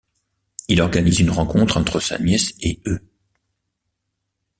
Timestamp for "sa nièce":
1.99-2.55